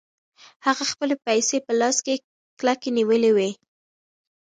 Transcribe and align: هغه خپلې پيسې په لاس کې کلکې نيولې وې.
هغه 0.65 0.83
خپلې 0.91 1.15
پيسې 1.25 1.57
په 1.65 1.71
لاس 1.79 1.97
کې 2.05 2.15
کلکې 2.59 2.89
نيولې 2.97 3.31
وې. 3.35 3.49